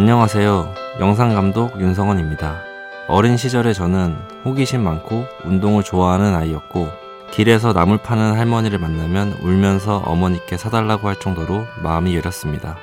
[0.00, 0.74] 안녕하세요.
[0.98, 2.62] 영상감독 윤성원입니다.
[3.06, 4.16] 어린 시절에 저는
[4.46, 6.88] 호기심 많고 운동을 좋아하는 아이였고
[7.30, 12.78] 길에서 나물 파는 할머니를 만나면 울면서 어머니께 사달라고 할 정도로 마음이 여렸습니다.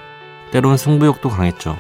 [0.52, 1.76] 때론 승부욕도 강했죠.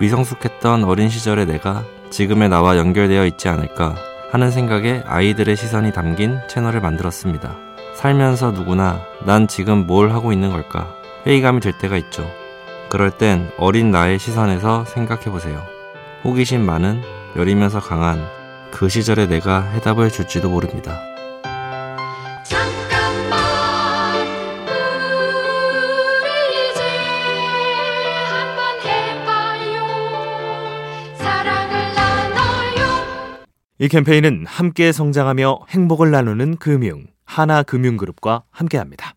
[0.00, 3.94] 미성숙했던 어린 시절의 내가 지금의 나와 연결되어 있지 않을까
[4.32, 7.54] 하는 생각에 아이들의 시선이 담긴 채널을 만들었습니다.
[7.94, 10.92] 살면서 누구나 난 지금 뭘 하고 있는 걸까
[11.24, 12.28] 회의감이 들 때가 있죠.
[12.88, 15.62] 그럴 땐 어린 나의 시선에서 생각해 보세요.
[16.24, 17.02] 호기심 많은,
[17.36, 18.24] 여리면서 강한
[18.70, 21.00] 그 시절의 내가 해답을 줄지도 모릅니다.
[33.78, 39.14] 이 캠페인은 함께 성장하며 행복을 나누는 금융 하나금융그룹과 함께합니다.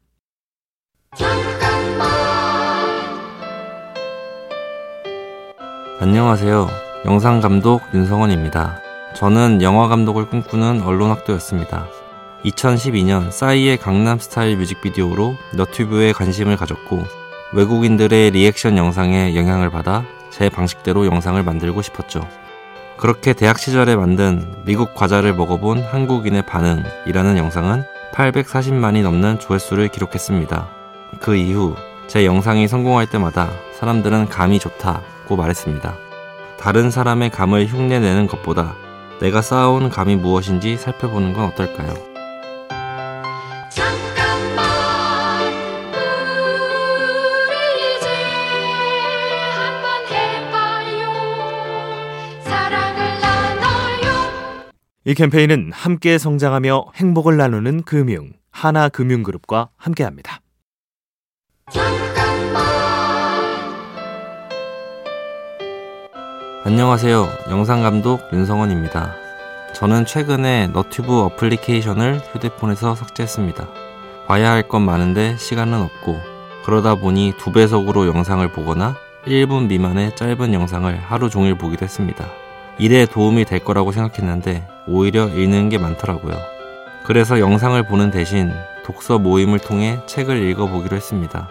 [6.02, 6.70] 안녕하세요.
[7.04, 8.80] 영상감독 윤성원입니다.
[9.16, 11.88] 저는 영화감독을 꿈꾸는 언론학도였습니다.
[12.46, 17.04] 2012년 싸이의 강남스타일 뮤직비디오로 너튜브에 관심을 가졌고
[17.52, 22.26] 외국인들의 리액션 영상에 영향을 받아 제 방식대로 영상을 만들고 싶었죠.
[22.96, 27.84] 그렇게 대학 시절에 만든 미국 과자를 먹어본 한국인의 반응이라는 영상은
[28.14, 30.70] 840만이 넘는 조회수를 기록했습니다.
[31.20, 31.76] 그 이후
[32.08, 35.96] 제 영상이 성공할 때마다 사람들은 감이 좋다 고 말했습니다.
[36.60, 38.76] 다른 사람의 감을 흉내내는 것보다
[39.22, 41.94] 내가 쌓아온 감이 무엇인지 살펴보는 건 어떨까요?
[55.06, 60.42] 이 캠페인은 함께 성장하며 행복을 나누는 금융 하나금융그룹과 함께합니다.
[66.66, 67.28] 안녕하세요.
[67.50, 69.16] 영상감독 윤성원입니다.
[69.74, 73.68] 저는 최근에 너튜브 어플리케이션을 휴대폰에서 삭제했습니다.
[74.28, 76.20] 봐야 할 건 많은데 시간은 없고
[76.66, 78.96] 그러다 보니 두 배속으로 영상을 보거나
[79.26, 82.26] 1분 미만의 짧은 영상을 하루 종일 보기도 했습니다.
[82.78, 86.36] 일에 도움이 될 거라고 생각했는데 오히려 읽는 게 많더라고요.
[87.06, 88.52] 그래서 영상을 보는 대신
[88.86, 91.48] 독서 모임을 통해 책을 읽어보기로 했습니다.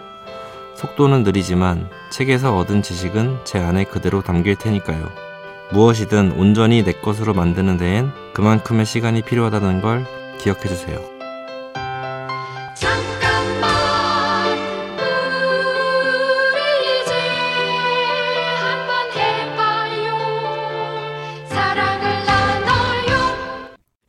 [0.79, 5.11] 속도는 느리지만 책에서 얻은 지식은 제 안에 그대로 담길 테니까요.
[5.73, 10.05] 무엇이든 온전히 내 것으로 만드는 데엔 그만큼의 시간이 필요하다는 걸
[10.39, 10.97] 기억해 주세요.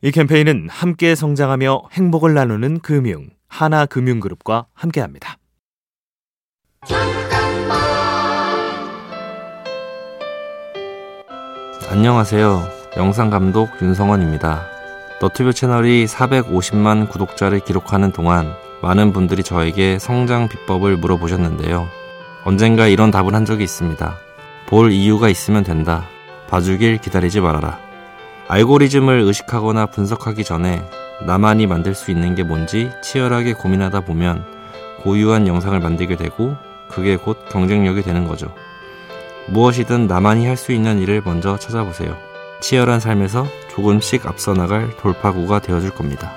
[0.03, 5.40] 이 캠페인은 함께 성장하며 행복을 나누는 금융 하나금융그룹과 함께합니다.
[11.89, 12.69] 안녕하세요.
[12.95, 14.65] 영상감독 윤성원입니다.
[15.19, 21.87] 너튜브 채널이 450만 구독자를 기록하는 동안 많은 분들이 저에게 성장 비법을 물어보셨는데요.
[22.45, 24.15] 언젠가 이런 답을 한 적이 있습니다.
[24.67, 26.05] 볼 이유가 있으면 된다.
[26.49, 27.79] 봐주길 기다리지 말아라.
[28.47, 30.87] 알고리즘을 의식하거나 분석하기 전에
[31.25, 34.45] 나만이 만들 수 있는 게 뭔지 치열하게 고민하다 보면
[35.03, 36.55] 고유한 영상을 만들게 되고
[36.87, 38.53] 그게 곧 경쟁력이 되는 거죠.
[39.47, 42.17] 무엇이든 나만이 할 수 있는 일을 먼저 찾아보세요.
[42.61, 46.31] 치열한 삶에서 조금씩 앞서 나갈 돌파구가 되어줄 겁니다.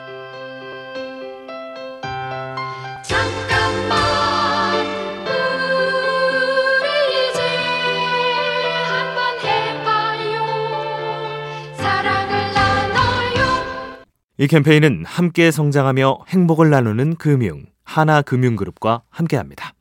[14.36, 19.74] 이 캠페인은 함께 성장하며 행복을 나누는 금융 하나금융그룹과 함께합니다.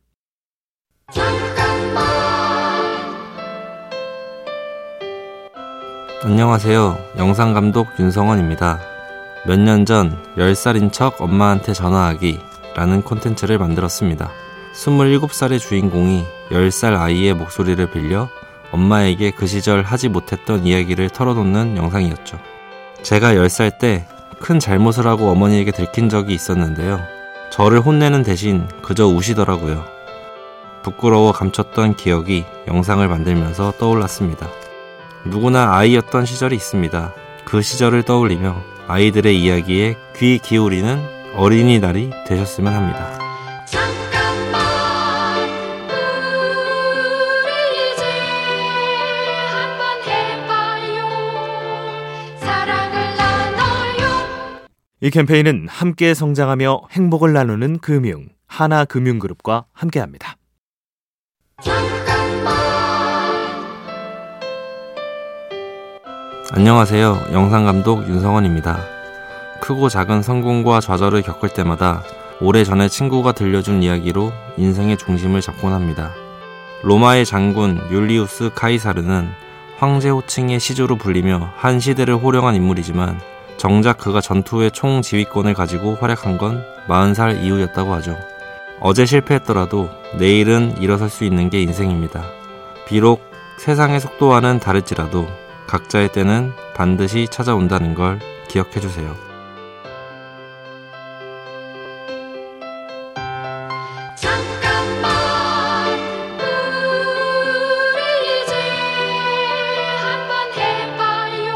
[6.24, 6.98] 안녕하세요.
[7.18, 8.80] 영상감독 윤성원입니다.
[9.46, 12.40] 몇 년 전 10살인 척 엄마한테 전화하기
[12.76, 14.32] 라는 콘텐츠를 만들었습니다.
[14.74, 18.30] 27살의 주인공이 10살 아이의 목소리를 빌려
[18.72, 22.40] 엄마에게 그 시절 하지 못했던 이야기를 털어놓는 영상이었죠.
[23.02, 24.08] 제가 10살 때
[24.40, 27.00] 큰 잘못을 하고 어머니에게 들킨 적이 있었는데요.
[27.50, 29.86] 저를 혼내는 대신 그저 우시더라고요.
[30.82, 34.50] 부끄러워 감췄던 기억이 영상을 만들면서 떠올랐습니다.
[35.26, 37.14] 누구나 아이였던 시절이 있습니다.
[37.46, 41.02] 그 시절을 떠올리며 아이들의 이야기에 귀 기울이는
[41.36, 43.20] 어린이날이 되셨으면 합니다.
[55.02, 60.38] 이 캠페인은 함께 성장하며 행복을 나누는 금융 하나금융그룹과 함께합니다.
[66.56, 67.30] 안녕하세요.
[67.32, 68.78] 영상감독 윤성원입니다.
[69.60, 72.04] 크고 작은 성공과 좌절을 겪을 때마다
[72.42, 76.12] 오래전에 친구가 들려준 이야기로 인생의 중심을 잡곤 합니다.
[76.84, 79.30] 로마의 장군 율리우스 카이사르는
[79.80, 83.20] 황제 호칭의 시조로 불리며 한 시대를 호령한 인물이지만
[83.58, 88.16] 정작 그가 전투의 총 지휘권을 가지고 활약한 건 40살 이후였다고 하죠.
[88.80, 89.90] 어제 실패했더라도
[90.20, 92.24] 내일은 일어설 수 있는 게 인생입니다.
[92.86, 93.24] 비록
[93.58, 99.16] 세상의 속도와는 다를지라도 각자의 때는 반드시 찾아온다는 걸 기억해 주세요.
[104.16, 105.12] 잠깐만
[107.94, 108.54] 우리 이제
[109.98, 111.48] 한번 해봐요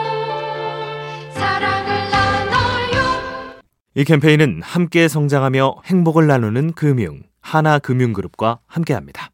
[1.34, 3.62] 사랑을 나눠요
[3.96, 9.32] 이 캠페인은 함께 성장하며 행복을 나누는 금융 하나금융그룹과 함께합니다.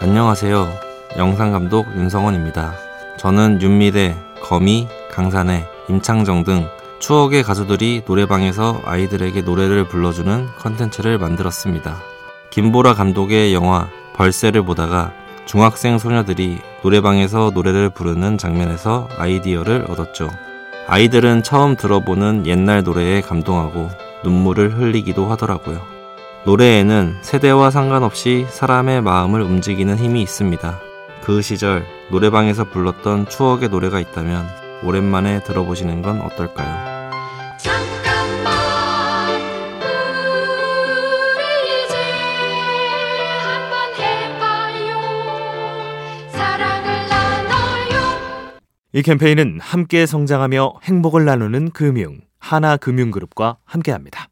[0.00, 0.68] 안녕하세요.
[1.16, 2.72] 영상감독 윤성원입니다.
[3.16, 6.68] 저는 윤미래, 거미, 강산의, 임창정 등
[7.00, 11.96] 추억의 가수들이 노래방에서 아이들에게 노래를 불러주는 컨텐츠를 만들었습니다.
[12.50, 15.12] 김보라 감독의 영화 벌새를 보다가
[15.46, 20.30] 중학생 소녀들이 노래방에서 노래를 부르는 장면에서 아이디어를 얻었죠.
[20.86, 23.90] 아이들은 처음 들어보는 옛날 노래에 감동하고
[24.22, 25.97] 눈물을 흘리기도 하더라고요.
[26.48, 30.80] 노래에는 세대와 상관없이 사람의 마음을 움직이는 힘이 있습니다.
[31.22, 34.48] 그 시절 노래방에서 불렀던 추억의 노래가 있다면
[34.82, 37.10] 오랜만에 들어보시는 건 어떨까요?
[37.58, 38.54] 잠깐만
[41.34, 41.96] 우리 이제
[43.42, 45.00] 한번 해봐요
[46.30, 48.58] 사랑을 나눠요
[48.94, 54.30] 이 캠페인은 함께 성장하며 행복을 나누는 금융 하나금융그룹과 함께합니다.